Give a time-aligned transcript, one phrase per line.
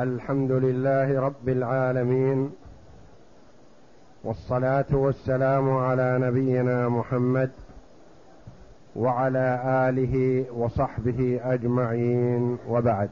[0.00, 2.50] الحمد لله رب العالمين
[4.24, 7.50] والصلاة والسلام على نبينا محمد
[8.96, 9.46] وعلى
[9.88, 13.10] آله وصحبه أجمعين وبعد.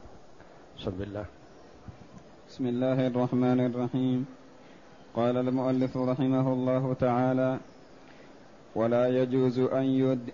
[0.77, 1.25] بسم الله.
[2.49, 4.25] بسم الله الرحمن الرحيم.
[5.13, 7.57] قال المؤلف رحمه الله تعالى
[8.75, 9.59] ولا يجوز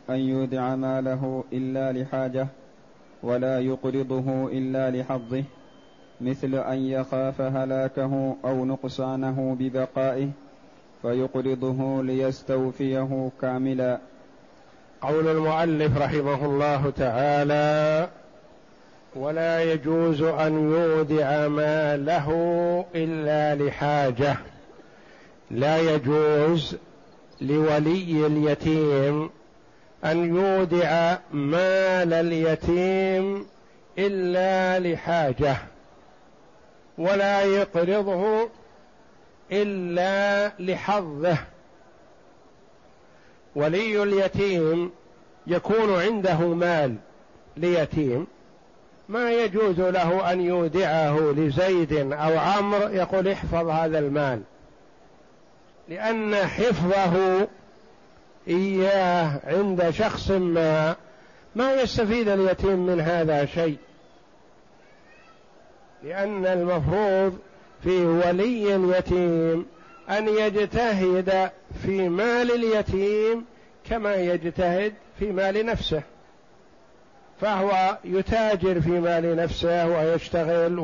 [0.10, 2.48] أن يودع ماله إلا لحاجة
[3.24, 5.44] ولا يقرضه إلا لحظه.
[6.22, 10.30] مثل أن يخاف هلاكه أو نقصانه ببقائه
[11.02, 14.00] فيقرضه ليستوفيه كاملا.
[15.02, 18.10] قول المؤلف رحمه الله تعالى
[19.16, 22.30] ولا يجوز أن يودع ماله
[22.96, 24.38] إلا لحاجة.
[25.52, 26.78] لا يجوز
[27.42, 29.30] لولي اليتيم
[30.06, 33.46] أن يودع مال اليتيم
[33.98, 35.58] إلا لحاجة.
[36.98, 38.50] ولا يقرضه
[39.52, 41.38] إلا لحظه.
[43.56, 44.92] ولي اليتيم
[45.48, 46.96] يكون عنده مال
[47.58, 48.28] ليتيم
[49.10, 54.42] ما يجوز له أن يودعه لزيد أو عمرو يقول احفظ هذا المال
[55.90, 57.48] لأن حفظه
[58.48, 60.96] إياه عند شخص ما
[61.56, 63.78] ما يستفيد اليتيم من هذا شيء.
[66.06, 67.40] لأن المفروض
[67.84, 69.66] في ولي اليتيم
[70.10, 71.52] أن يجتهد
[71.84, 73.46] في مال اليتيم
[73.90, 76.02] كما يجتهد في مال نفسه.
[77.42, 80.80] فهو يتاجر في مال نفسه ويشتغل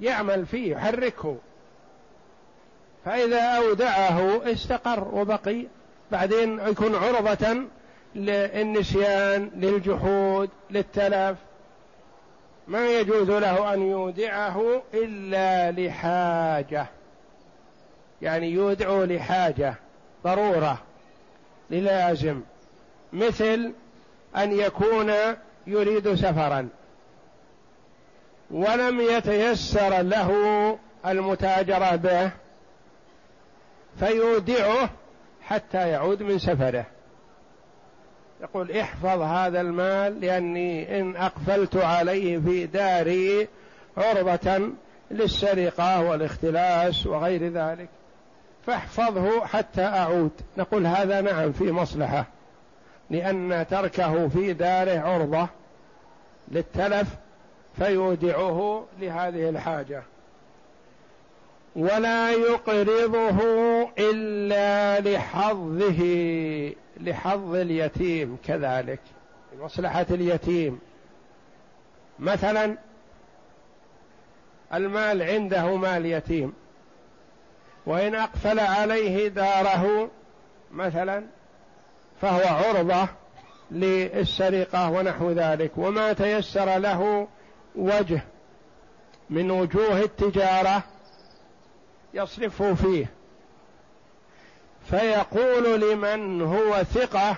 [0.00, 1.36] ويعمل فيه يحركه.
[3.04, 5.66] فإذا أودعه استقر وبقي.
[6.12, 7.56] بعدين يكون عرضة
[8.14, 11.36] للنسيان للجحود للتلف.
[12.68, 16.86] ما يجوز له أن يودعه إلا لحاجة.
[18.22, 19.74] يعني يودع لحاجة
[20.24, 20.78] ضرورة
[21.70, 22.40] للازم.
[23.12, 23.72] مثل
[24.36, 25.12] أن يكون
[25.66, 26.68] يريد سفرا.
[28.50, 30.32] ولم يتيسر له
[31.06, 32.30] المتاجرة به
[33.98, 34.90] فيودعه
[35.42, 36.86] حتى يعود من سفره.
[38.40, 43.48] يقول احفظ هذا المال لأني إن أقفلت عليه في داري
[43.96, 44.70] عرضة
[45.10, 47.88] للسرقة والاختلاس وغير ذلك.
[48.66, 50.30] فاحفظه حتى أعود.
[50.56, 52.26] نقول هذا نعم في مصلحة
[53.10, 55.48] لأن تركه في داره عرضة
[56.48, 57.08] للتلف
[57.78, 60.02] فيودعه لهذه الحاجة.
[61.76, 63.38] ولا يقرضه
[63.98, 66.02] إلا لحظه.
[66.96, 69.00] لحظ اليتيم كذلك
[69.52, 70.78] لمصلحة اليتيم.
[72.18, 72.78] مثلا
[74.74, 76.52] المال عنده مال يتيم
[77.86, 80.10] وإن أقفل عليه داره
[80.72, 81.24] مثلا
[82.20, 83.08] فهو عرضة
[83.70, 87.28] للسرقة ونحو ذلك وما تيسر له
[87.76, 88.20] وجه
[89.30, 90.82] من وجوه التجارة
[92.14, 93.06] يصرفه فيه.
[94.90, 97.36] فيقول لمن هو ثقة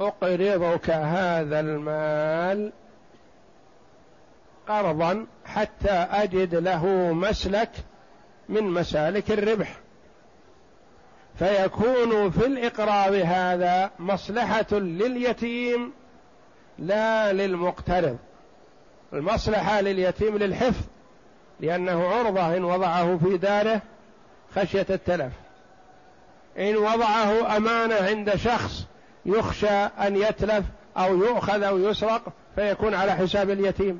[0.00, 2.72] أقرضك هذا المال
[4.68, 7.70] قرضا حتى أجد له مسلك
[8.48, 9.76] من مسالك الربح.
[11.38, 15.92] فيكون في الإقراض هذا مصلحة لليتيم
[16.78, 18.18] لا للمقترض.
[19.12, 20.84] المصلحة لليتيم للحفظ
[21.60, 23.82] لأنه عرضة إن وضعه في داره
[24.54, 25.32] خشية التلف.
[26.58, 28.86] إن وضعه أمانة عند شخص
[29.26, 30.64] يخشى أن يتلف
[30.96, 32.22] أو يؤخذ أو يسرق
[32.54, 33.98] فيكون على حساب اليتيم.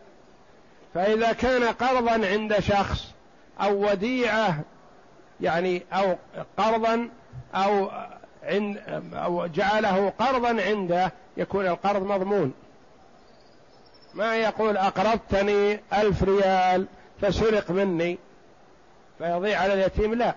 [0.94, 3.04] فإذا كان قرضا عند شخص
[3.60, 4.60] أو وديعة
[5.40, 6.16] يعني أو
[6.56, 7.08] قرضا
[7.54, 7.90] أو
[8.42, 8.82] عند
[9.14, 12.52] أو جعله قرضا عنده يكون القرض مضمون.
[14.14, 16.86] ما يقول أقرضتني ألف ريال
[17.20, 18.18] فسرق مني
[19.18, 20.34] فيضيع على اليتيم؟ لا.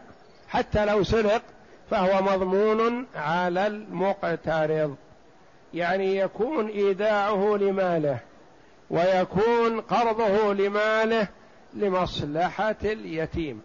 [0.49, 1.41] حتى لو سرق
[1.89, 4.95] فهو مضمون على المقترض.
[5.73, 8.19] يعني يكون إيداعه لماله
[8.89, 11.27] ويكون قرضه لماله
[11.73, 13.61] لمصلحة اليتيم.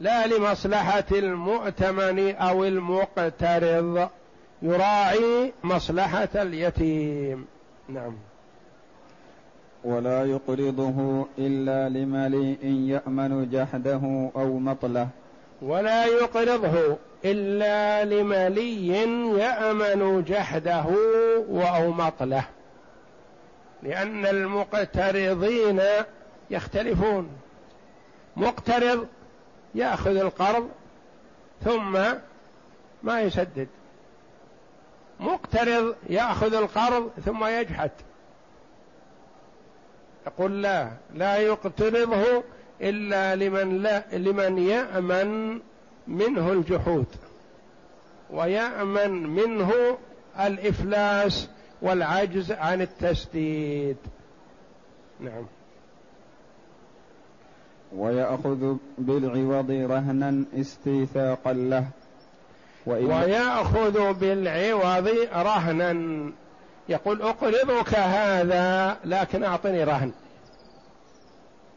[0.00, 4.08] لا لمصلحة المؤتمن أو المقترض
[4.62, 7.46] يراعي مصلحة اليتيم.
[7.88, 8.16] نعم.
[9.84, 15.08] ولا يقرضه إلا لمليء يأمن جحده أو مطله.
[15.62, 18.88] ولا يقرضه إلا لملي
[19.38, 20.84] يأمن جحده
[21.50, 22.44] أو مطلة.
[23.82, 25.82] لأن المقترضين
[26.50, 27.30] يختلفون.
[28.36, 29.06] مقترض
[29.74, 30.70] يأخذ القرض
[31.64, 31.98] ثم
[33.02, 33.68] ما يسدد.
[35.20, 37.90] مقترض يأخذ القرض ثم يجحد.
[40.26, 42.42] يقول لا لا يقترضه
[42.82, 45.60] إلا لمن لا لمن يأمن
[46.08, 47.06] منه الجحود
[48.30, 49.72] ويأمن منه
[50.40, 51.48] الإفلاس
[51.82, 53.96] والعجز عن التسديد
[55.20, 55.46] نعم.
[57.96, 61.86] ويأخذ بالعوض رهنا استيثاقا له
[62.86, 66.32] ويأخذ بالعوض رهنا.
[66.88, 70.12] يقول أقرضك هذا لكن أعطني رهن.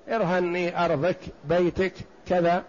[0.10, 1.94] ارهني أرضك بيتك
[2.28, 2.64] كذا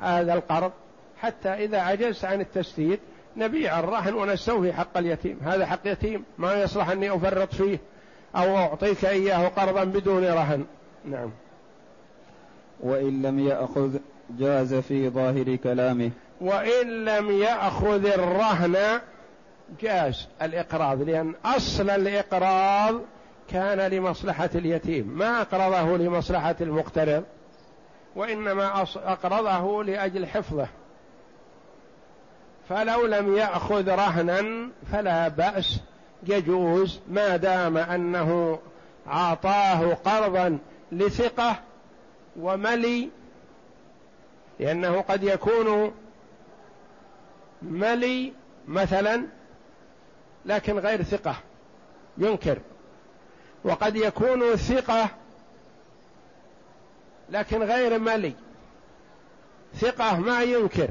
[0.00, 0.72] هذا القرض.
[1.20, 2.98] حتى إذا عجزت عن التسديد
[3.36, 5.38] نبيع الرهن ونستوفي حق اليتيم.
[5.44, 7.78] هذا حق يتيم ما يصلح أني أفرط فيه
[8.36, 10.64] أو أعطيك إياه قرضا بدون رهن.
[11.04, 11.30] نعم.
[12.80, 13.96] وإن لم يأخذ
[14.38, 16.10] جاز في ظاهر كلامه.
[16.40, 18.76] وإن لم يأخذ الرهن
[19.80, 23.00] جاز الإقراض لأن أصل الإقراض
[23.54, 27.24] كان لمصلحة اليتيم ما أقرضه لمصلحة المقترض
[28.16, 30.68] وإنما أقرضه لأجل حفظه.
[32.68, 35.80] فلو لم يأخذ رهنا فلا بأس
[36.22, 38.58] يجوز ما دام أنه
[39.06, 40.58] أعطاه قرضا
[40.92, 41.56] لثقة
[42.36, 43.08] وملي
[44.60, 45.94] لأنه قد يكون
[47.62, 48.32] ملي
[48.68, 49.26] مثلا
[50.46, 51.36] لكن غير ثقة
[52.18, 52.58] ينكر.
[53.64, 55.08] وقد يكون ثقة
[57.30, 58.32] لكن غير ملي.
[59.74, 60.88] ثقة ما ينكر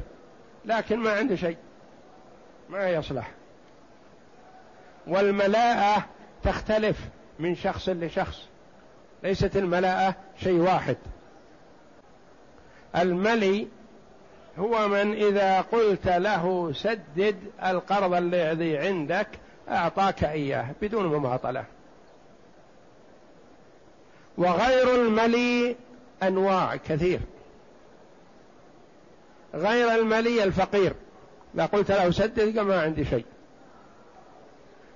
[0.66, 1.58] لكن ما عنده شيء
[2.70, 3.32] ما يصلح.
[5.08, 6.06] والملاءة
[6.44, 6.98] تختلف
[7.40, 8.42] من شخص لشخص
[9.24, 10.98] ليست الملاءة شيء واحد.
[12.96, 13.68] الملي
[14.60, 17.36] هو من إذا قلت له سدد
[17.66, 19.28] القرض الذي عندك
[19.70, 21.66] أعطاك إياه بدون مماطلة.
[24.38, 25.76] وغير الملي
[26.24, 27.20] أنواع كثير.
[29.54, 30.94] غير الملي الفقير.
[31.54, 33.26] لا قلت له سدد ما عندي شيء.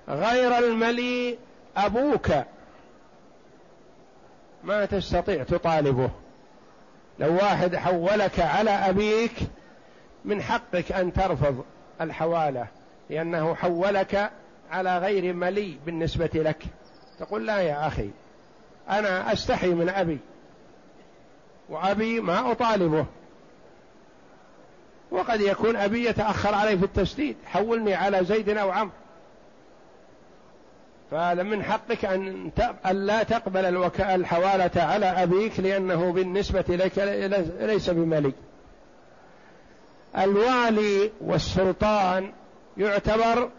[0.08, 1.38] غير الملي
[1.76, 2.28] أبوك.
[4.64, 6.10] ما تستطيع تطالبه.
[7.18, 9.32] لو واحد حولك على أبيك
[10.24, 11.64] من حقك أن ترفض
[12.00, 12.66] الحوالة
[13.10, 14.30] لأنه حولك
[14.70, 16.64] على غير ملي بالنسبة لك.
[17.18, 18.10] تقول لا يا أخي.
[18.90, 20.18] أنا أستحي من أبي
[21.68, 23.06] وأبي ما أطالبه.
[25.10, 28.92] وقد يكون أبي يتأخر علي في التسديد حولني على زيد أو عمرو.
[31.10, 32.50] فمن حقك أن
[33.06, 36.98] لا تقبل الحوالة على أبيك لأنه بالنسبة لك
[37.60, 38.32] ليس بملي
[40.18, 42.32] الوالي والسلطان
[42.76, 43.50] يعتبر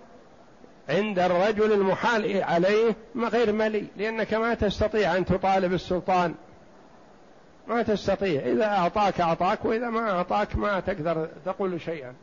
[0.89, 6.35] عند الرجل المحال عليه غير ملي لأنك ما تستطيع أن تطالب السلطان.
[7.67, 8.41] ما تستطيع.
[8.41, 12.13] إذا أعطاك أعطاك وإذا ما أعطاك ما تقدر تقول شيئا.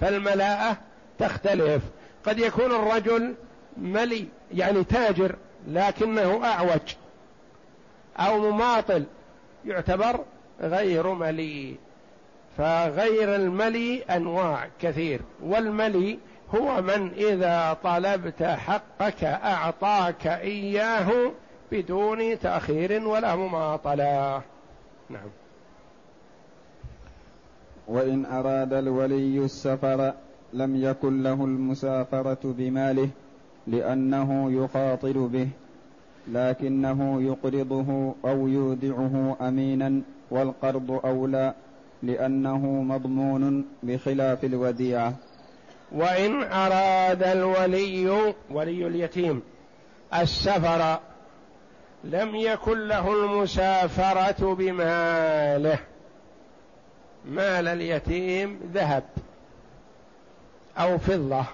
[0.00, 0.76] فالملاءة
[1.18, 1.82] تختلف.
[2.24, 3.34] قد يكون الرجل
[3.76, 5.36] ملي يعني تاجر
[5.68, 6.94] لكنه أعوج
[8.16, 9.04] أو مماطل
[9.64, 10.24] يعتبر
[10.60, 11.76] غير ملي.
[12.58, 15.20] فغير الملي أنواع كثير.
[15.42, 16.18] والملي
[16.54, 21.32] هو من إذا طلبت حقك أعطاك إياه
[21.72, 24.42] بدون تأخير ولا مماطلة.
[25.10, 25.28] نعم.
[27.88, 30.12] وإن أراد الولي السفر
[30.52, 33.08] لم يكن له المسافرة بماله
[33.66, 35.48] لأنه يخاطر به
[36.28, 41.54] لكنه يقرضه أو يودعه أمينا والقرض أولى
[42.02, 45.14] لأنه مضمون بخلاف الوديعة.
[45.92, 49.42] وإن أراد الولي ولي اليتيم
[50.14, 50.98] السفر
[52.04, 55.78] لم يكن له المسافرة بماله.
[57.24, 59.04] مال اليتيم ذهب
[60.78, 61.44] أو فضة.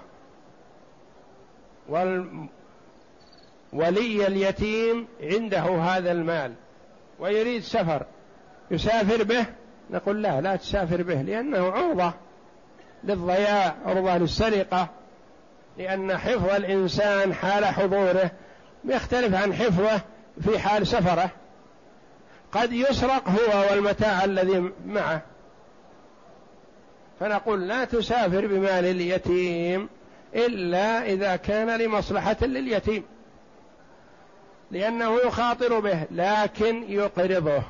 [1.89, 2.47] والولي
[4.27, 6.53] اليتيم عنده هذا المال
[7.19, 8.05] ويريد سفر.
[8.71, 9.45] يسافر به؟
[9.89, 12.13] نقول لا لا تسافر به لأنه عرضة.
[13.07, 14.87] للضياع عرضة للسرقة
[15.77, 18.31] لأن حفظ الإنسان حال حضوره
[18.85, 20.01] يختلف عن حفظه
[20.41, 21.29] في حال سفره.
[22.51, 25.21] قد يسرق هو والمتاع الذي معه.
[27.19, 29.89] فنقول لا تسافر بمال اليتيم
[30.35, 33.03] إلا إذا كان لمصلحة لليتيم
[34.71, 37.61] لأنه يخاطر به لكن يقرضه.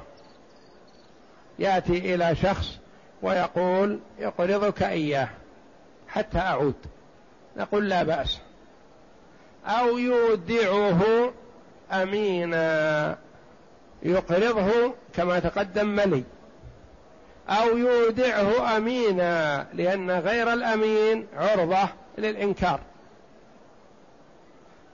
[1.60, 2.78] يأتي إلى شخص
[3.22, 5.30] ويقول يقرضك إياه
[6.08, 6.76] حتى أعود.
[7.58, 8.40] نقول لا بأس.
[9.66, 11.32] أو يودعه
[11.92, 13.18] أمينا
[14.04, 16.24] يقرضه كما تقدم ملي.
[17.50, 22.80] أو يودعه أمينا لأن غير الأمين عرضة للإنكار.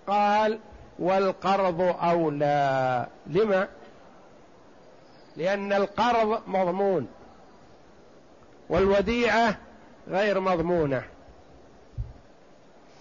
[0.07, 0.59] قال
[0.99, 3.07] والقرض أولى.
[3.27, 3.67] لما؟
[5.37, 7.07] لأن القرض مضمون.
[8.73, 9.57] والوديعة
[10.07, 11.03] غير مضمونة.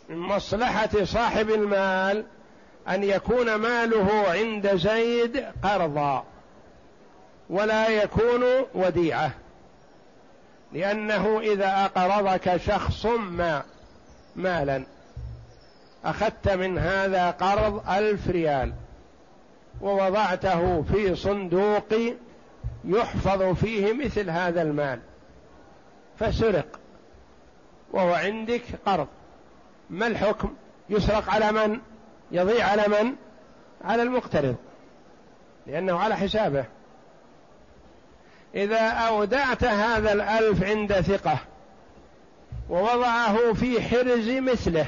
[0.08, 2.24] من مصلحة صاحب المال
[2.88, 6.24] أن يكون ماله عند زيد قرضا
[7.50, 9.30] ولا يكون وديعة.
[10.72, 13.62] لأنه إذا أقرضك شخص ما
[14.36, 14.84] مالا.
[16.04, 18.72] أخذت من هذا قرض ألف ريال
[19.80, 21.94] ووضعته في صندوق
[22.84, 25.00] يحفظ فيه مثل هذا المال.
[26.22, 26.66] فسرق.
[27.92, 29.08] وهو عندك قرض.
[29.90, 30.54] ما الحكم؟
[30.90, 31.80] يسرق على من؟
[32.30, 33.14] يضيع على من؟
[33.84, 34.56] على المقترض.
[35.66, 36.64] لأنه على حسابه.
[38.54, 41.38] إذا أودعت هذا الألف عند ثقة
[42.70, 44.86] ووضعه في حرز مثله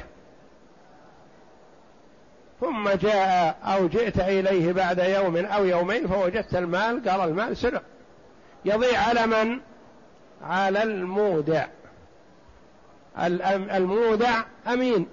[2.61, 7.83] ثم جاء أو جئت إليه بعد يوم أو يومين فوجدت المال قال المال سرق.
[8.65, 9.61] يضيع على من؟
[10.45, 11.67] على المودع.
[13.19, 15.07] المودع أمين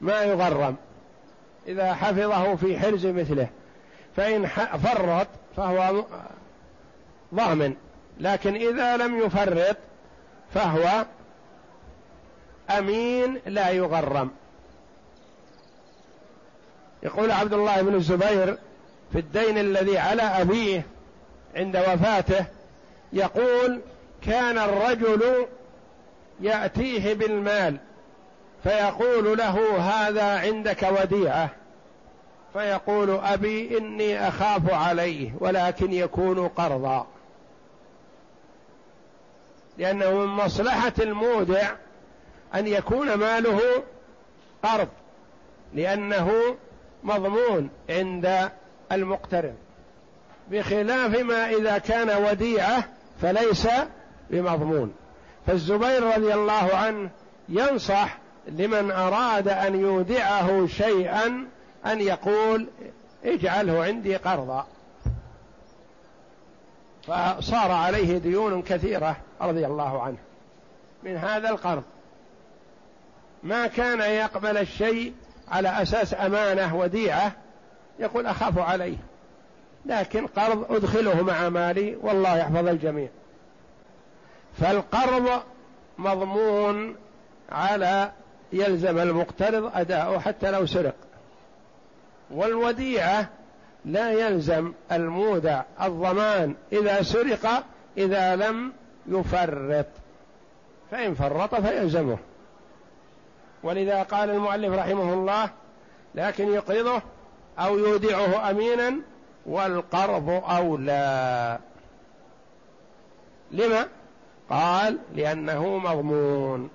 [0.00, 0.76] ما يغرم.
[1.68, 3.48] إذا حفظه في حرز مثله.
[4.16, 4.46] فإن
[4.84, 6.04] فرط فهو
[7.34, 7.74] ضامن.
[8.20, 9.76] لكن إذا لم يفرط
[10.54, 11.04] فهو
[12.78, 14.30] أمين لا يغرم.
[17.02, 18.58] يقول عبد الله بن الزبير
[19.12, 20.86] في الدين الذي على أبيه
[21.56, 22.46] عند وفاته
[23.12, 23.80] يقول
[24.22, 25.46] كان الرجل
[26.40, 27.76] يأتيه بالمال
[28.62, 31.50] فيقول له هذا عندك وديعة.
[32.52, 37.06] فيقول أبي إني أخاف عليه ولكن يكون قرضا.
[39.78, 41.70] لأنه من مصلحة المودع
[42.54, 43.60] أن يكون ماله
[44.62, 44.88] قرض
[45.74, 46.56] لأنه
[47.02, 48.50] مضمون عند
[48.92, 49.54] المقترض.
[50.50, 52.84] بخلاف ما إذا كان وديعة
[53.22, 53.68] فليس
[54.30, 54.94] بمضمون.
[55.46, 57.10] فالزبير رضي الله عنه
[57.48, 58.18] ينصح
[58.48, 61.46] لمن أراد أن يودعه شيئا
[61.86, 62.68] أن يقول
[63.24, 64.66] اجعله عندي قرضا.
[67.02, 70.16] فصار عليه ديون كثيرة رضي الله عنه
[71.02, 71.82] من هذا القرض.
[73.42, 75.14] ما كان يقبل الشيء
[75.48, 77.32] على أساس أمانة وديعة
[77.98, 78.96] يقول أخاف عليه
[79.86, 83.08] لكن قرض أدخله مع مالي والله يحفظ الجميع.
[84.60, 85.42] فالقرض
[85.98, 86.96] مضمون
[87.52, 88.12] على
[88.52, 90.94] يلزم المقترض أداؤه حتى لو سرق.
[92.30, 93.28] والوديعة
[93.84, 97.64] لا يلزم المودع الضمان إذا سرق
[97.98, 98.72] إذا لم
[99.06, 99.86] يفرط.
[100.90, 102.18] فإن فرط فيلزمه.
[103.62, 105.50] ولذا قال المؤلف رحمه الله
[106.14, 107.02] لكن يقرضه
[107.58, 108.96] أو يودعه أمينا
[109.46, 111.58] والقرض أولى.
[113.50, 113.86] لما؟
[114.50, 116.68] قال لأنه مضمون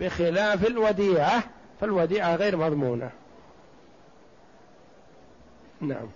[0.00, 1.44] بخلاف الوديعة
[1.80, 3.10] فالوديعة غير مضمونة.
[5.80, 6.06] نعم.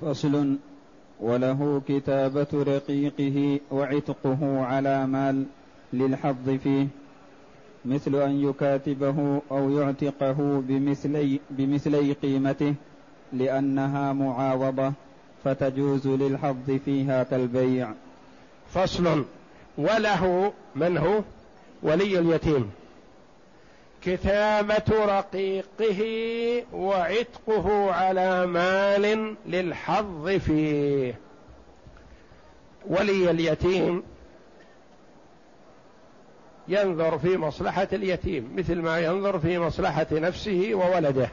[0.00, 0.56] فصل
[1.20, 5.44] وله كتابة رقيقه وعتقه على مال
[5.92, 6.86] للحظ فيه
[7.84, 12.74] مثل أن يكاتبه أو يعتقه بمثلي, بمثلي قيمته
[13.32, 14.92] لأنها معاوضة
[15.44, 17.94] فتجوز للحظ فيها كالبيع.
[18.74, 19.24] فصل
[19.78, 21.22] وله من هو؟
[21.82, 22.70] ولي اليتيم.
[24.02, 26.02] كتابة رقيقه
[26.72, 31.14] وعتقه على مال للحظ فيه.
[32.86, 34.02] ولي اليتيم
[36.68, 41.28] ينظر في مصلحة اليتيم مثل ما ينظر في مصلحة نفسه وولده.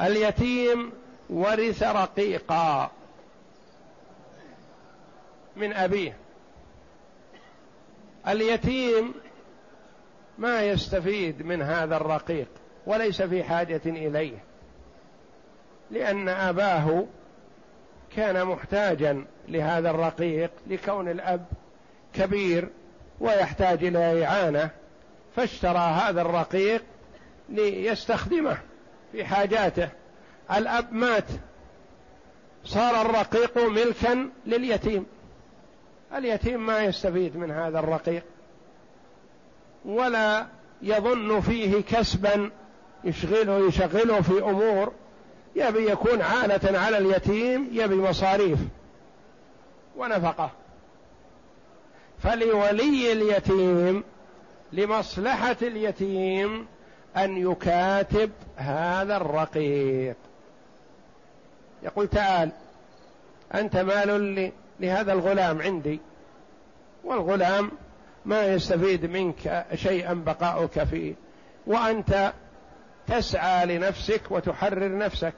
[0.00, 0.92] اليتيم
[1.30, 2.90] ورث رقيقا.
[5.58, 6.16] من أبيه.
[8.28, 9.14] اليتيم
[10.38, 12.48] ما يستفيد من هذا الرقيق
[12.86, 14.38] وليس في حاجة إليه
[15.90, 17.06] لأن أباه
[18.16, 21.44] كان محتاجا لهذا الرقيق لكون الأب
[22.14, 22.68] كبير
[23.20, 24.70] ويحتاج إلى إعانة
[25.36, 26.84] فاشترى هذا الرقيق
[27.48, 28.58] ليستخدمه
[29.12, 29.88] في حاجاته.
[30.56, 31.24] الأب مات
[32.64, 35.06] صار الرقيق ملكا لليتيم.
[36.14, 38.22] اليتيم ما يستفيد من هذا الرقيق
[39.84, 40.46] ولا
[40.82, 42.50] يظن فيه كسبا
[43.04, 44.92] يشغله يشغله في أمور
[45.56, 48.58] يبي يكون عالة على اليتيم يبي مصاريف
[49.96, 50.50] ونفقة.
[52.22, 54.04] فلولي اليتيم
[54.72, 56.66] لمصلحة اليتيم
[57.16, 60.16] أن يكاتب هذا الرقيق.
[61.82, 62.50] يقول تعال
[63.54, 66.00] أنت مال لهذا الغلام عندي
[67.04, 67.70] والغلام
[68.24, 71.14] ما يستفيد منك شيئا بقاؤك فيه
[71.66, 72.32] وأنت
[73.06, 75.34] تسعى لنفسك وتحرر نفسك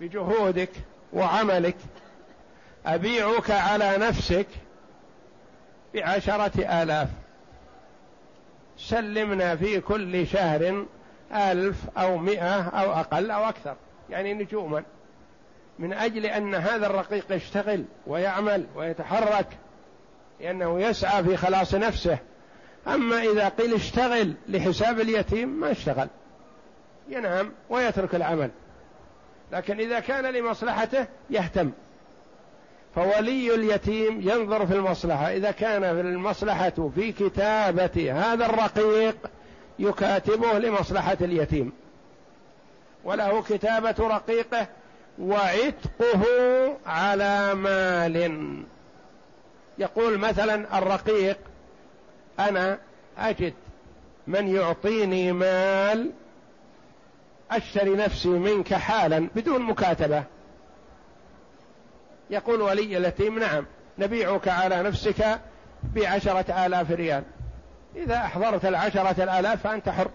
[0.00, 0.70] بجهودك
[1.12, 1.76] وعملك.
[2.86, 4.46] أبيعك على نفسك
[5.94, 7.08] بعشرة آلاف.
[8.76, 10.86] سلمنا في كل شهر
[11.32, 13.76] ألف أو مئة أو أقل أو أكثر
[14.10, 14.82] يعني نجوما.
[15.82, 19.46] من أجل أن هذا الرقيق يشتغل ويعمل ويتحرك
[20.40, 22.18] لأنه يسعى في خلاص نفسه.
[22.86, 26.08] أما إذا قيل اشتغل لحساب اليتيم ما اشتغل.
[27.08, 28.50] ينام ويترك العمل.
[29.52, 31.70] لكن إذا كان لمصلحته يهتم.
[32.94, 35.32] فولي اليتيم ينظر في المصلحة.
[35.32, 39.16] إذا كان في المصلحة في كتابة هذا الرقيق
[39.78, 41.72] يكاتبه لمصلحة اليتيم.
[43.04, 44.66] وله كتابة رقيقه
[45.18, 46.24] وعتقه
[46.86, 48.62] على مال.
[49.78, 51.38] يقول مثلا الرقيق
[52.38, 52.78] أنا
[53.18, 53.54] أجد
[54.26, 56.10] من يعطيني مال
[57.50, 60.24] أشتري نفسي منك حالا بدون مكاتبة.
[62.30, 63.66] يقول ولي اليتيم نعم
[63.98, 65.40] نبيعك على نفسك
[65.94, 67.22] بعشرة آلاف ريال.
[67.96, 70.10] إذا أحضرت العشرة الآلاف فأنت حر.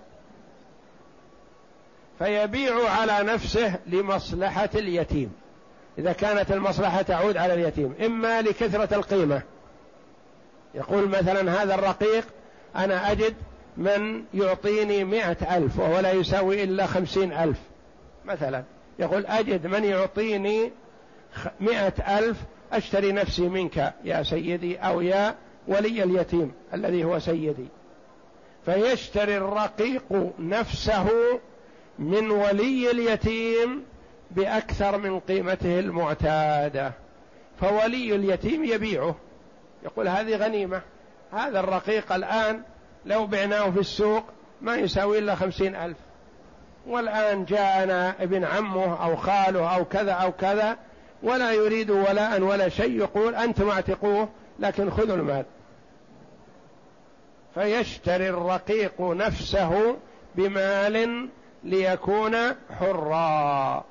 [2.20, 5.32] فيبيع على نفسه لمصلحة اليتيم.
[5.98, 9.42] إذا كانت المصلحة تعود على اليتيم إما لكثرة القيمة.
[10.76, 12.26] يقول مثلا هذا الرقيق
[12.76, 13.34] أنا أجد
[13.78, 17.58] من يعطيني مئة ألف وهو لا يساوي إلا خمسين ألف.
[18.26, 18.64] مثلا
[19.00, 20.72] يقول أجد من يعطيني
[21.60, 22.38] مئة ألف
[22.74, 25.36] أشتري نفسي منك يا سيدي أو يا
[25.68, 27.68] ولي اليتيم الذي هو سيدي.
[28.66, 31.10] فيشتري الرقيق نفسه
[32.00, 33.84] من ولي اليتيم
[34.32, 36.92] بأكثر من قيمته المعتادة.
[37.62, 39.16] فولي اليتيم يبيعه.
[39.84, 40.82] يقول هذه غنيمة.
[41.34, 42.62] هذا الرقيق الآن
[43.06, 44.24] لو بعناه في السوق
[44.62, 45.98] ما يساوي إلا خمسين ألف.
[46.88, 50.78] والآن جاءنا ابن عمه أو خاله أو كذا أو كذا
[51.24, 54.30] ولا يريد ولاء ولا شيء يقول أنتم اعتقوه
[54.60, 55.46] لكن خذوا المال.
[57.54, 59.98] فيشتري الرقيق نفسه
[60.36, 61.30] بمال
[61.68, 62.36] ليكون
[62.80, 63.84] حرا.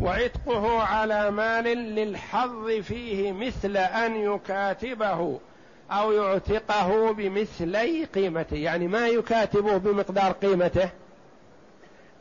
[0.00, 5.40] وعتقه على مال للحظ فيه مثل أن يكاتبه
[5.90, 8.56] أو يعتقه بمثلي قيمته.
[8.56, 10.90] يعني ما يكاتبه بمقدار قيمته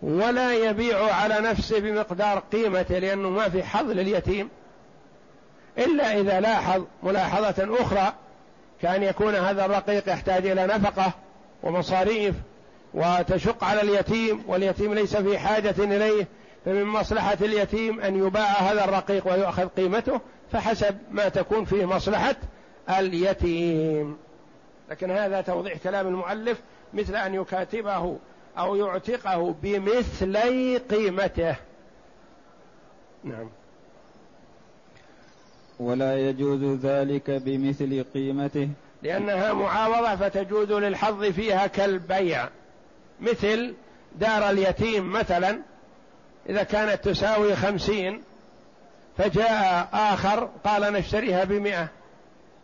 [0.02, 4.50] ولا يبيع على نفسه بمقدار قيمته لأنه ما في حظ لليتيم.
[5.78, 8.14] إلا إذا لاحظ ملاحظة أخرى
[8.82, 11.12] كأن يكون هذا الرقيق يحتاج إلى نفقة
[11.64, 12.36] ومصاريف
[12.98, 16.28] وتشق على اليتيم واليتيم ليس في حاجة إليه
[16.66, 22.36] فمن مصلحة اليتيم أن يباع هذا الرقيق ويؤخذ قيمته فحسب ما تكون فيه مصلحة
[22.90, 24.18] اليتيم.
[24.90, 26.62] لكن هذا توضيح كلام المؤلف
[26.94, 28.18] مثل أن يكاتبه
[28.58, 31.56] أو يعتقه بمثلي قيمته.
[33.24, 33.50] نعم.
[35.80, 38.70] ولا يجوز ذلك بمثل قيمته.
[39.04, 42.50] لأنها معاوضة فتجوز للحظ فيها كالبيع.
[43.22, 43.74] مثل
[44.16, 45.60] دار اليتيم مثلا
[46.50, 48.24] إذا كانت تساوي خمسين
[49.18, 51.88] فجاء آخر قال نشتريها بمئة.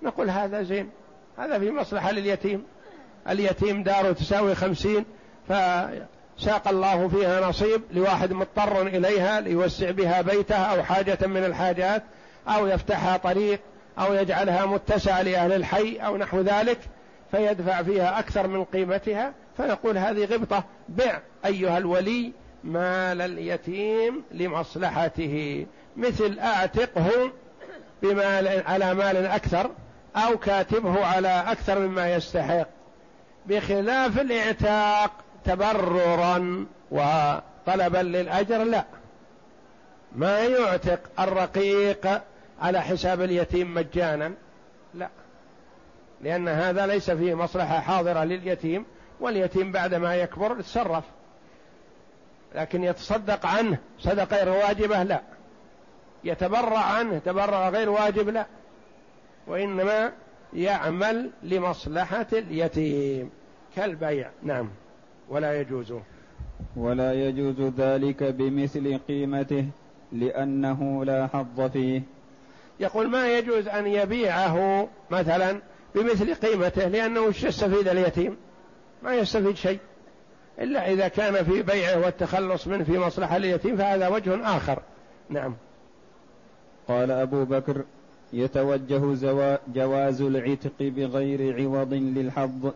[0.02, 0.90] نقول هذا زين
[1.38, 2.64] هذا في مصلحة لليتيم.
[3.30, 5.06] اليتيم داره تساوي خمسين
[5.48, 12.04] فساق الله فيها نصيب لواحد مضطر إليها ليوسع بها بيته أو حاجة من الحاجات
[12.48, 13.60] أو يفتحها طريق
[14.00, 16.80] أو يجعلها متسعة لأهل الحي أو نحو ذلك
[17.32, 19.34] فيدفع فيها أكثر من قيمتها.
[19.58, 20.64] فنقول هذه غبطة.
[20.90, 22.32] بع أيها الولي
[22.64, 25.66] مال اليتيم لمصلحته.
[25.98, 27.32] مثل أعتقه
[28.02, 29.72] بمال على مال أكثر
[30.16, 32.68] أو كاتبه على أكثر مما يستحق.
[33.46, 35.12] بخلاف الإعتاق
[35.46, 38.84] تبررا وطلبا للأجر لا.
[40.16, 42.22] ما يعتق الرقيق
[42.62, 44.34] على حساب اليتيم مجانا
[44.94, 45.10] لا.
[46.22, 48.86] لأن هذا ليس فيه مصلحة حاضرة لليتيم
[49.24, 51.04] واليتيم بعد ما يكبر يتصرف.
[52.56, 53.78] لكن يتصدق عنه.
[54.00, 55.22] صدقة غير واجبة؟ لا.
[56.24, 57.18] يتبرع عنه.
[57.18, 58.46] تبرع غير واجب؟ لا.
[59.48, 60.12] وإنما
[60.54, 63.30] يعمل لمصلحة اليتيم.
[63.76, 64.30] كالبيع.
[64.44, 64.70] نعم.
[65.30, 65.94] ولا يجوز.
[66.76, 69.66] ولا يجوز ذلك بمثل قيمته
[70.12, 72.02] لأنه لا حظ فيه.
[72.80, 75.60] يقول ما يجوز أن يبيعه مثلا
[75.96, 78.38] بمثل قيمته لأنه وش يستفيد اليتيم.
[79.04, 79.80] ما يستفيد شيء
[80.60, 84.80] إلا إذا كان في بيعه والتخلص منه في مصلحة اليتيم فهذا وجه آخر.
[85.30, 85.56] نعم.
[86.88, 87.84] قال أبو بكر
[88.34, 89.18] يتوجه
[89.76, 92.72] جواز العتق بغير عوض للحظ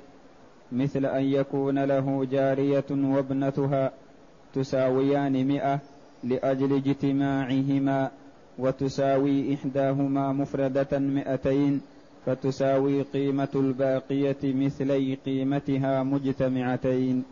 [0.71, 3.91] مثل أن يكون له جارية وابنتها
[4.55, 5.79] تساويان مئة
[6.23, 8.11] لأجل اجتماعهما
[8.59, 11.81] وتساوي إحداهما مفردة مئتين
[12.27, 17.23] فتساوي قيمة الباقية مثلي قيمتها مجتمعتين.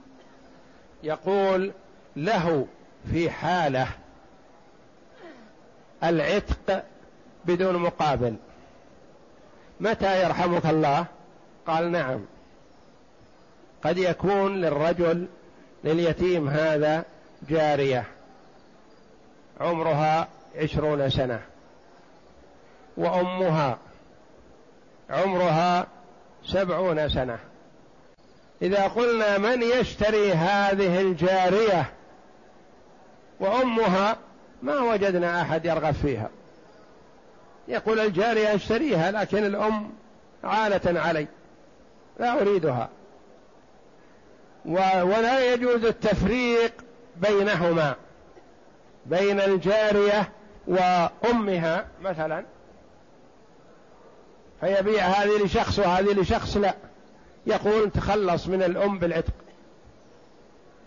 [1.03, 1.71] يقول
[2.15, 2.67] له
[3.11, 3.87] في حالة
[6.03, 6.83] العتق
[7.45, 8.35] بدون مقابل.
[9.79, 11.05] متى يرحمك الله؟
[11.67, 12.19] قال نعم.
[13.83, 15.27] قد يكون للرجل
[15.83, 17.05] لليتيم هذا
[17.49, 18.05] جارية.
[19.59, 21.41] عمرها عشرون سنة.
[22.97, 23.77] وأمها
[25.09, 25.87] عمرها
[26.45, 27.39] سبعون سنة.
[28.61, 31.93] إذا قلنا من يشتري هذه الجارية
[33.39, 34.17] وأمها
[34.61, 36.29] ما وجدنا أحد يرغب فيها.
[37.67, 39.89] يقول الجارية اشتريها لكن الأم
[40.43, 41.27] عالة علي
[42.19, 42.89] لا أريدها.
[44.65, 46.73] ولا يجوز التفريق
[47.15, 47.95] بينهما
[49.05, 50.29] بين الجارية
[50.67, 52.45] وأمها مثلا.
[54.61, 56.75] فيبيع هذه لشخص وهذه لشخص لا.
[57.47, 59.33] يقول تخلص من الأم بالعتق.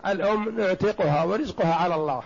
[0.07, 2.23] الأم نعتقها ورزقها على الله.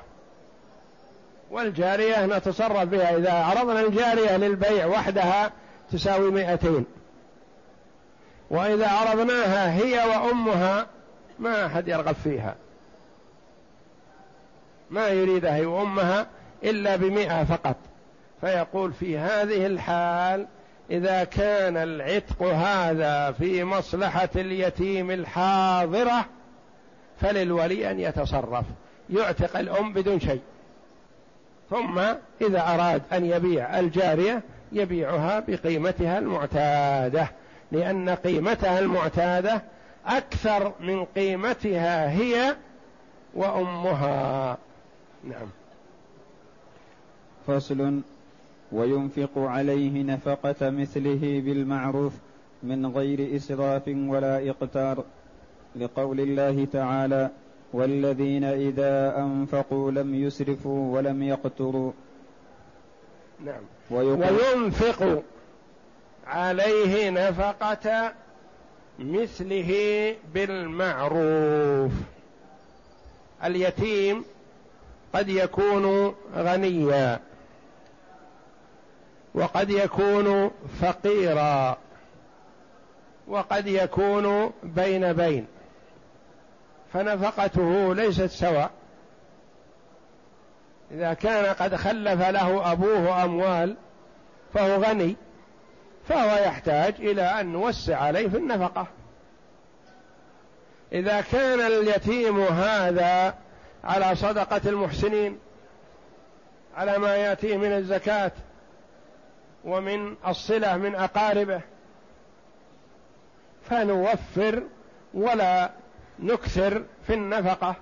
[1.51, 5.51] والجارية نتصرف بها إذا عرضنا الجارية للبيع وحدها
[5.91, 6.85] تساوي مئتين.
[8.49, 10.87] وإذا عرضناها هي وأمها
[11.39, 12.55] ما أحد يرغب فيها.
[14.89, 16.27] ما يريدها هي وأمها
[16.63, 17.75] إلا بمئة فقط.
[18.41, 20.47] فيقول في هذه الحال
[20.91, 26.25] إذا كان العتق هذا في مصلحة اليتيم الحاضرة
[27.21, 28.65] فللولي أن يتصرف.
[29.09, 30.41] يعتق الأم بدون شيء.
[31.69, 31.99] ثم
[32.41, 37.27] إذا أراد أن يبيع الجارية يبيعها بقيمتها المعتادة.
[37.71, 39.61] لأن قيمتها المعتادة
[40.05, 42.55] أكثر من قيمتها هي
[43.33, 44.57] وأمها.
[45.23, 45.47] نعم.
[47.47, 48.01] فصل
[48.73, 52.13] وينفق عليه نفقة مثله بالمعروف
[52.63, 55.03] من غير إسراف ولا إقتار
[55.75, 57.29] لقول الله تعالى
[57.73, 61.91] والذين إذا أنفقوا لم يسرفوا ولم يقتروا.
[63.45, 63.61] نعم.
[63.91, 65.23] وينفق
[66.27, 68.13] عليه نفقة
[68.99, 69.71] مثله
[70.33, 71.91] بالمعروف.
[73.43, 74.25] اليتيم
[75.13, 77.19] قد يكون غنيا.
[79.35, 81.77] وقد يكون فقيرا.
[83.27, 85.47] وقد يكون بين بين.
[86.93, 88.71] فنفقته ليست سواء.
[90.91, 93.75] إذا كان قد خلف له أبوه أموال
[94.53, 95.15] فهو غني
[96.09, 98.87] فهو يحتاج إلى أن نوسع عليه في النفقة.
[100.91, 103.35] إذا كان اليتيم هذا
[103.83, 105.39] على صدقة المحسنين
[106.77, 108.31] على ما يأتيه من الزكاة
[109.65, 111.61] ومن الصلة من أقاربه.
[113.69, 114.63] فنوفر
[115.13, 115.71] ولا
[116.19, 117.75] نكثر في النفقة.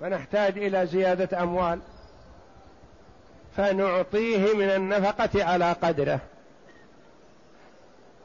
[0.00, 1.80] فنحتاج إلى زيادة أموال.
[3.56, 6.20] فنعطيه من النفقة على قدره.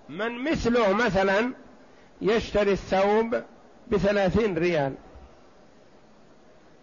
[0.10, 1.54] من مثله مثلا
[2.22, 3.42] يشتري الثوب
[3.88, 4.94] بثلاثين ريال.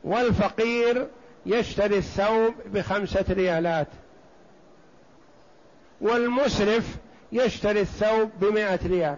[0.04, 1.08] والفقير
[1.46, 3.88] يشتري الثوب بخمسة ريالات.
[6.00, 6.96] والمسرف
[7.32, 9.16] يشتري الثوب بمائة ريال.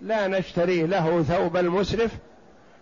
[0.00, 2.10] لا نشتري له ثوب المسرف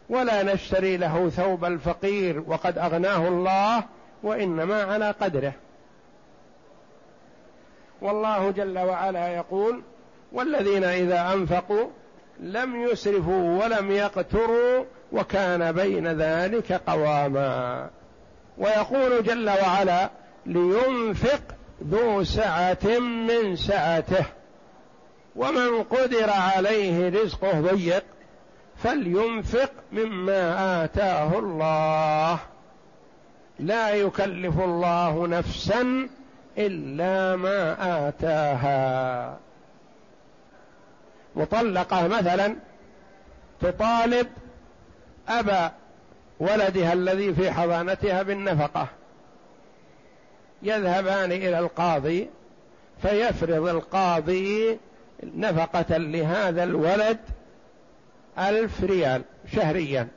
[0.09, 3.85] ولا نشتري له ثوب الفقير وقد أغناه الله
[4.23, 5.53] وإنما على قدره.
[8.03, 9.83] والله جل وعلا يقول
[10.33, 11.87] والذين إذا أنفقوا
[12.41, 17.91] لم يسرفوا ولم يقتروا وكان بين ذلك قواما.
[18.59, 20.11] ويقول جل وعلا
[20.47, 24.25] لينفق ذو سعة من سعته.
[25.37, 28.05] ومن قدر عليه رزقه ضيق
[28.77, 32.39] فلينفق مما آتاه الله.
[33.59, 36.09] لا يكلف الله نفسا
[36.59, 37.77] إلا ما
[38.09, 39.39] آتاها.
[41.37, 42.57] مطلقة مثلا
[43.61, 44.27] تطالب
[45.29, 45.73] أبا
[46.41, 48.89] ولدها الذي في حضانتها بالنفقة.
[50.63, 52.29] يذهبان إلى القاضي
[53.03, 54.79] فيفرض القاضي
[55.23, 57.19] نفقة لهذا الولد
[58.39, 60.09] ألف ريال شهريا.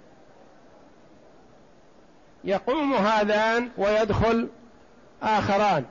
[2.44, 4.48] يقوم هذان ويدخل
[5.24, 5.86] آخران.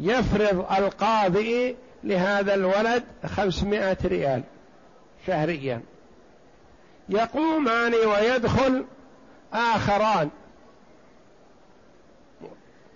[0.00, 4.42] يفرض القاضي لهذا الولد خمسمائة ريال
[5.26, 5.80] شهريا.
[7.08, 8.84] يقومان ويدخل
[9.52, 10.30] آخران.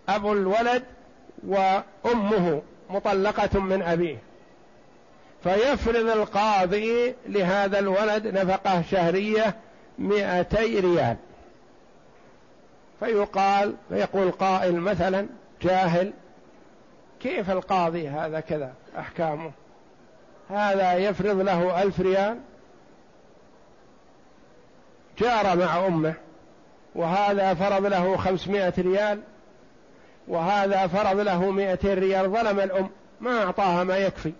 [0.08, 0.82] أبو الولد
[1.46, 4.18] وأمه مطلقة من أبيه.
[5.42, 9.54] فيفرض القاضي لهذا الولد نفقة شهرية
[9.98, 11.16] مئتي ريال.
[13.00, 15.26] فيقال فيقول قائل مثلا
[15.62, 16.12] جاهل
[17.20, 19.50] كيف القاضي هذا كذا أحكامه؟
[20.50, 22.38] هذا يفرض له ألف ريال.
[25.18, 26.14] جار مع أمه
[26.94, 29.20] وهذا فرض له خمسمائة ريال.
[30.28, 34.32] وهذا فرض له مئتين ريال ظلم الأم ما أعطاها ما يكفي.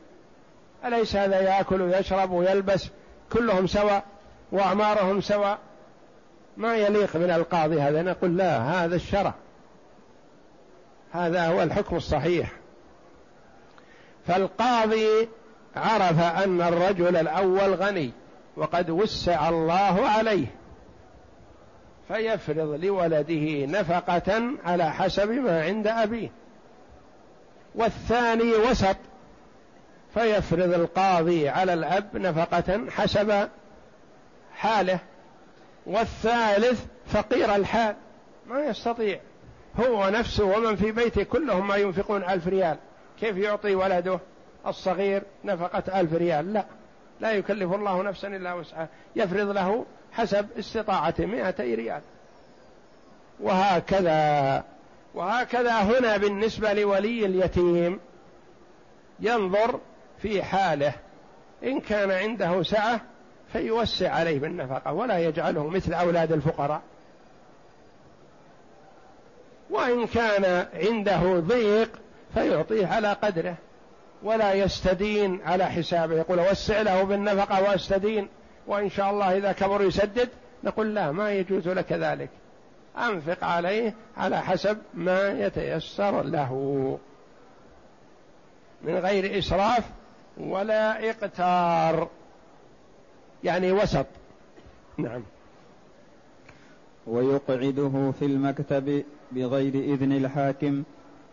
[0.84, 2.88] أليس هذا يأكل ويشرب ويلبس؟
[3.32, 4.04] كلهم سواء
[4.52, 5.58] وأعمارهم سواء.
[6.56, 8.02] ما يليق من القاضي هذا.
[8.02, 9.34] نقول لا هذا الشرع.
[11.12, 12.52] هذا هو الحكم الصحيح.
[14.26, 15.28] فالقاضي
[15.76, 18.12] عرف أن الرجل الأول غني
[18.56, 20.46] وقد وسع الله عليه.
[22.08, 26.28] فيفرض لولده نفقة على حسب ما عند أبيه.
[27.74, 28.96] والثاني وسط
[30.14, 33.48] فيفرض القاضي على الأب نفقة حسب
[34.54, 34.98] حاله.
[35.86, 37.96] والثالث فقير الحال
[38.46, 39.20] ما يستطيع.
[39.80, 42.76] هو نفسه ومن في بيته كلهم ما ينفقون ألف ريال.
[43.20, 44.18] كيف يعطي ولده
[44.66, 46.64] الصغير نفقة ألف ريال؟ لا.
[47.20, 48.88] لا يكلف الله نفسا إلا وسعها.
[49.16, 52.00] يفرض له حسب استطاعته مئتي ريال.
[53.40, 54.64] وهكذا
[55.14, 58.00] وهكذا هنا بالنسبة لولي اليتيم
[59.20, 59.80] ينظر
[60.22, 60.92] في حاله.
[61.64, 63.00] إن كان عنده سعة
[63.52, 66.82] فيوسع عليه بالنفقة ولا يجعله مثل أولاد الفقراء.
[69.70, 71.90] وإن كان عنده ضيق
[72.34, 73.54] فيعطيه على قدره.
[74.22, 76.14] ولا يستدين على حسابه.
[76.14, 78.28] يقول وسع له بالنفقة وأستدين
[78.66, 80.28] وإن شاء الله إذا كبر يسدد.
[80.64, 82.28] نقول لا ما يجوز لك ذلك.
[82.98, 86.52] أنفق عليه على حسب ما يتيسر له.
[88.82, 89.84] من غير إسراف
[90.38, 92.08] ولا إقتار.
[93.44, 94.06] يعني وسط.
[94.98, 95.22] نعم.
[97.06, 100.82] ويقعده في المكتب بغير إذن الحاكم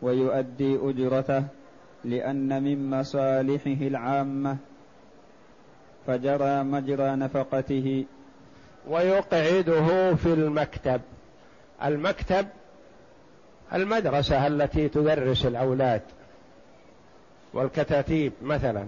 [0.02, 1.43] ويؤدي أجرته.
[2.06, 4.58] لأن من مصالحه العامة
[6.08, 8.06] فجرى مجرى نفقته.
[8.88, 11.02] ويقعده في المكتب.
[11.84, 12.48] المكتب
[13.74, 16.02] المدرسة التي تدرس الأولاد.
[17.54, 18.88] والكتاتيب مثلا.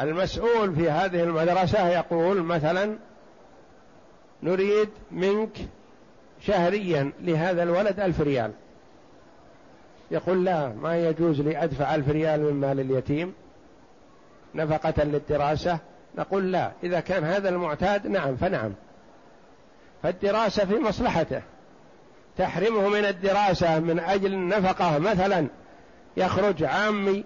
[0.00, 2.96] المسؤول في هذه المدرسة يقول مثلا
[4.42, 5.58] نريد منك
[6.40, 8.52] شهريا لهذا الولد ألف ريال.
[10.10, 13.34] يقول لا ما يجوز لي أدفع ألف ريال من مال اليتيم
[14.54, 15.78] نفقة للدراسة.
[16.18, 18.72] نقول لا إذا كان هذا المعتاد نعم فنعم.
[20.02, 21.42] فالدراسة في مصلحته.
[22.38, 25.46] تحرمه من الدراسة من أجل النفقة مثلا.
[26.16, 27.24] يخرج عامي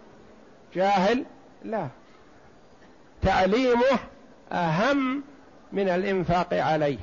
[0.74, 1.24] جاهل
[1.64, 1.88] لا.
[3.22, 3.98] تعليمه
[4.52, 5.22] أهم
[5.72, 6.98] من الإنفاق عليه.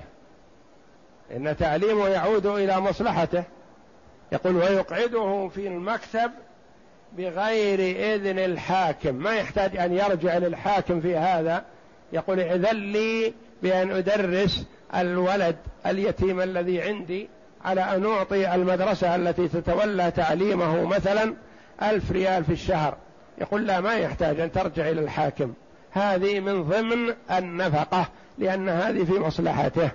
[1.35, 3.43] إن تعليمه يعود إلى مصلحته.
[4.31, 6.31] يقول ويقعده في المكتب
[7.17, 7.79] بغير
[8.15, 9.15] إذن الحاكم.
[9.15, 11.63] ما يحتاج أن يرجع للحاكم في هذا.
[12.13, 17.29] يقول إذن لي بأن أدرس الولد اليتيم الذي عندي
[17.65, 21.33] على أن أعطي المدرسة التي تتولى تعليمه مثلا
[21.81, 22.97] ألف ريال في الشهر.
[23.41, 25.53] يقول لا ما يحتاج أن ترجع إلى الحاكم.
[25.91, 29.89] هذه من ضمن النفقة لأن هذه في مصلحته.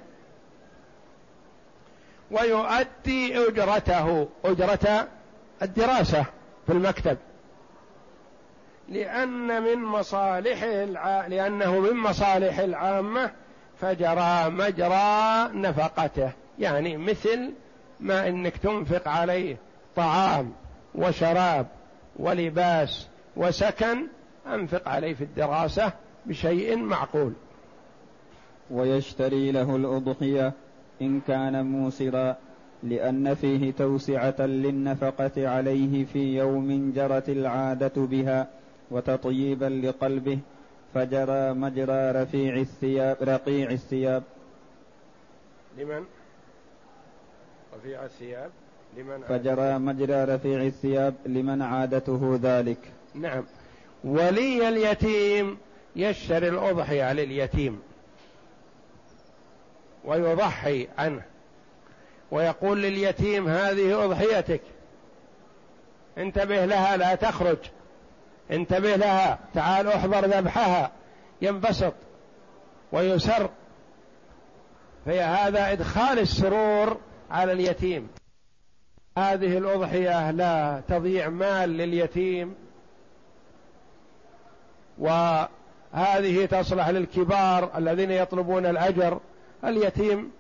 [2.33, 5.09] ويؤدي أجرته أجرة
[5.63, 6.25] الدراسة
[6.67, 7.19] في المكتب.
[8.89, 11.27] لأن من مصالحه الع...
[11.27, 13.31] لأنه من مصالح العامة
[13.81, 16.33] فجرى مجرى نفقته.
[16.59, 17.53] يعني مثل
[18.01, 19.57] ما إنك تنفق عليه
[19.97, 20.53] طعام
[20.95, 21.67] وشراب
[22.17, 24.07] ولباس وسكن
[24.47, 25.93] أنفق عليه في الدراسة
[26.27, 27.33] بشيء معقول.
[28.71, 30.53] ويشتري له الأضحية
[31.03, 32.37] إن كان موسرا
[32.83, 38.49] لأن فيه توسعة للنفقة عليه في يوم جرت العادة بها
[38.91, 40.39] وتطييبا لقلبه
[40.95, 44.23] فجرى مجرى رفيع الثياب رقيع الثياب.
[45.79, 46.05] لمن؟
[47.77, 48.51] رفيع الثياب.
[48.97, 52.79] لمن فجرى مجرى رفيع الثياب لمن عادته ذلك.
[53.15, 53.45] نعم.
[54.05, 55.59] ولي اليتيم
[55.97, 57.81] يشتري الأضحية لليتيم.
[60.05, 61.23] ويضحي عنه.
[62.31, 64.61] ويقول لليتيم هذه أضحيتك.
[66.19, 67.59] انتبه لها لا تخرج.
[68.51, 69.39] انتبه لها.
[69.55, 70.91] تعال احضر ذبحها.
[71.43, 71.95] ينبسط
[72.93, 73.51] ويسر.
[75.05, 78.09] في هذا إدخال السرور على اليتيم.
[79.19, 82.55] هذه الأضحية لا تضيع مال لليتيم.
[84.99, 89.21] وهذه تصلح للكبار الذين يطلبون الأجر.
[89.65, 90.31] اليتيم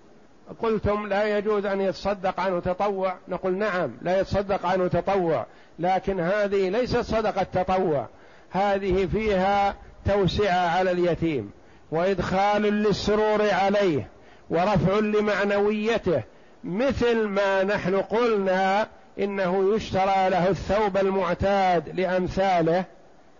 [0.63, 3.15] قلتم لا يجوز أن يتصدق عنه تطوع.
[3.29, 5.47] نقول نعم لا يتصدق عنه تطوع.
[5.79, 8.07] لكن هذه ليست صدقة تطوع.
[8.51, 9.75] هذه فيها
[10.07, 11.51] توسعة على اليتيم
[11.91, 14.09] وإدخال للسرور عليه
[14.51, 16.23] ورفع لمعنويته
[16.65, 22.85] مثل ما نحن قلنا إنه يشترى له الثوب المعتاد لأمثاله.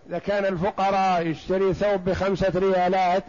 [0.09, 3.23] إذا كان الفقراء يشتري ثوب بخمسة ريالات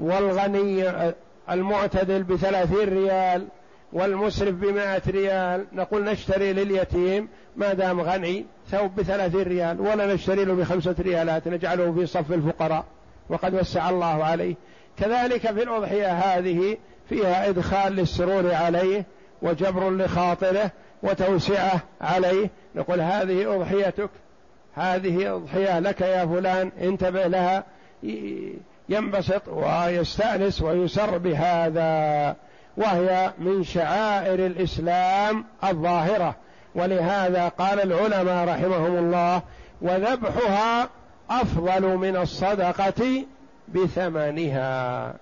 [0.00, 1.12] والغني
[1.52, 3.46] المعتدل بثلاثين ريال
[3.92, 5.66] والمسرف بمائة ريال.
[5.72, 11.92] نقول نشتري لليتيم ما دام غني ثوب بثلاثين ريال ولا نشتري له بخمسة ريالات نجعله
[11.92, 12.84] في صف الفقراء.
[13.28, 14.54] وقد وسع الله عليه.
[14.96, 16.76] كذلك في الأضحية هذه
[17.08, 19.04] فيها إدخال للسرور عليه
[19.42, 20.70] وجبر لخاطره
[21.02, 22.50] وتوسعة عليه.
[22.74, 24.10] نقول هذه أضحيتك
[24.74, 27.64] هذه أضحية لك يا فلان انتبه لها.
[28.88, 32.36] ينبسط ويستأنس ويسر بهذا
[32.76, 36.34] وهي من شعائر الإسلام الظاهرة.
[36.74, 39.42] ولهذا قال العلماء رحمهم الله
[39.82, 40.88] وذبحها
[41.30, 43.24] أفضل من الصدقة
[43.68, 45.14] بثمنها.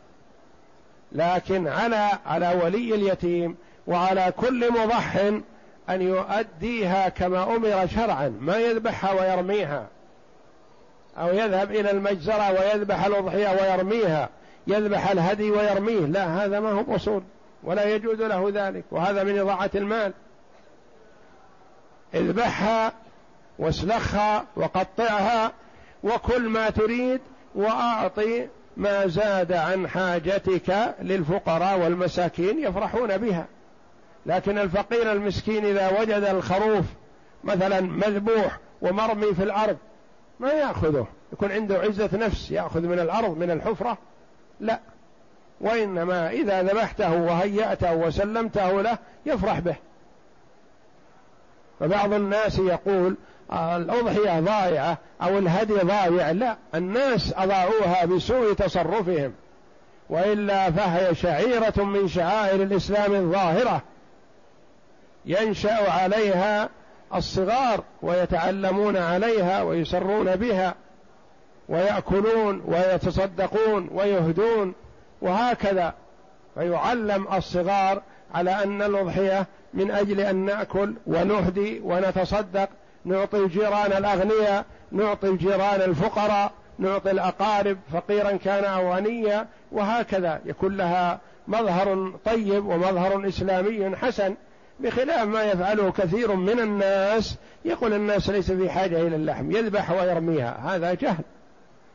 [1.13, 5.17] لكن على على ولي اليتيم وعلى كل مضح
[5.91, 9.87] أن يؤديها كما أمر شرعا ما يذبحها ويرميها.
[11.19, 14.29] أو يذهب إلى المجزرة ويذبح الأضحية ويرميها
[14.67, 16.07] يذبح الهدي ويرميه.
[16.07, 17.23] لا هذا ما هو أصول
[17.63, 20.13] ولا يجوز له ذلك وهذا من إضاعة المال.
[22.15, 22.93] اذبحها
[23.59, 25.53] واسلخها وقطعها
[26.05, 27.21] وكل ما تريد
[27.55, 33.47] وأعطي ما زاد عن حاجتك للفقراء والمساكين يفرحون بها.
[34.27, 36.85] لكن الفقير المسكين إذا وجد الخروف
[37.45, 39.77] مثلا مذبوح ومرمي في الأرض
[40.41, 41.07] ما يأخذه.
[41.33, 43.99] يكون عنده عزة نفس يأخذ من الأرض من الحفرة.
[44.61, 44.81] لا.
[45.61, 49.77] وإنما إذا ذبحته وهيأته وسلمته له يفرح به.
[51.81, 53.17] فبعض الناس يقول
[53.53, 56.31] الأضحية ضائعة أو الهدي ضايع.
[56.31, 56.57] لا.
[56.75, 59.33] الناس أضاعوها بسوء تصرفهم.
[60.11, 63.83] وإلا فهي شعيرة من شعائر الإسلام الظاهرة.
[65.27, 66.69] ينشأ عليها
[67.15, 70.75] الصغار ويتعلمون عليها ويسرون بها
[71.69, 74.75] ويأكلون ويتصدقون ويهدون
[75.23, 75.95] وهكذا.
[76.55, 78.03] فيعلم الصغار
[78.35, 82.69] على أن الأضحية من أجل أن نأكل ونهدي ونتصدق
[83.05, 90.41] نعطي الجيران الأغنياء نعطي الجيران الفقراء نعطي الأقارب فقيرا كان أو غنيا وهكذا.
[90.45, 94.35] يكون لها مظهر طيب ومظهر إسلامي حسن.
[94.81, 100.75] بخلاف ما يفعله كثير من الناس يقول الناس ليس في حاجة إلى اللحم يذبح ويرميها
[100.75, 101.25] هذا جهل.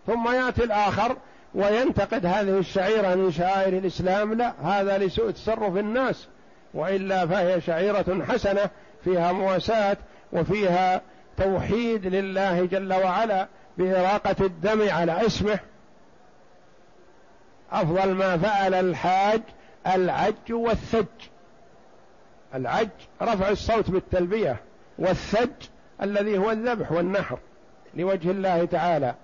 [0.08, 1.18] ثم يأتي الآخر
[1.56, 6.28] وينتقد هذه الشعيرة من شعائر الإسلام لا هذا لسوء تصرف الناس.
[6.74, 8.70] وإلا فهي شعيرة حسنة
[9.04, 9.98] فيها مواساة
[10.34, 11.02] وفيها
[11.38, 15.60] توحيد لله جل وعلا بإراقة الدم على اسمه.
[17.72, 19.42] أفضل ما فعل الحاج
[19.88, 21.06] العج والثج.
[22.54, 22.90] العج
[23.22, 24.58] رفع الصوت بالتلبية
[25.00, 25.50] والثج
[26.02, 27.38] الذي هو الذبح والنحر
[27.96, 29.16] لوجه الله تعالى.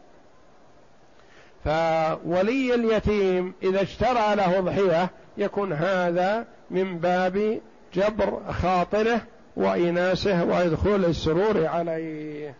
[1.63, 7.59] فولي اليتيم إذا اشترى له ضحية يكون هذا من باب
[7.93, 9.21] جبر خاطره
[9.55, 12.55] وإناسه وإدخول السرور عليه.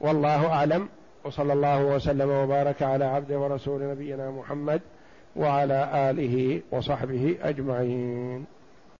[0.00, 0.88] والله أعلم.
[1.24, 4.80] وصلى الله وسلم وبارك على عبد ورسول نبينا محمد
[5.36, 8.44] وعلى آله وصحبه أجمعين.